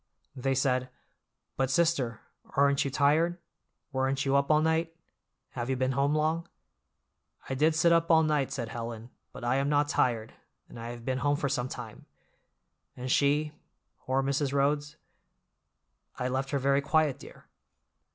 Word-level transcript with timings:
They 0.35 0.55
said—But 0.55 1.69
sister, 1.69 2.21
aren't 2.57 2.83
you 2.83 2.89
tired? 2.89 3.37
Weren't 3.91 4.25
you 4.25 4.35
up 4.35 4.49
all 4.49 4.59
night? 4.59 4.95
Have 5.49 5.69
you 5.69 5.75
been 5.75 5.91
home 5.91 6.15
long?" 6.15 6.47
"I 7.47 7.53
did 7.53 7.75
sit 7.75 7.91
up 7.91 8.09
all 8.09 8.23
night," 8.23 8.51
said 8.51 8.69
Helen, 8.69 9.11
"but 9.31 9.43
I 9.43 9.57
am 9.57 9.69
not 9.69 9.89
tired, 9.89 10.33
and 10.67 10.79
I 10.79 10.89
have 10.89 11.05
been 11.05 11.19
home 11.19 11.35
for 11.35 11.49
some 11.49 11.69
time." 11.69 12.07
"And 12.97 13.11
she—poor 13.11 14.23
Mrs. 14.23 14.51
Rhodes?" 14.53 14.95
"I 16.17 16.29
left 16.29 16.49
her 16.49 16.57
very 16.57 16.81
quiet, 16.81 17.19
dear." 17.19 17.45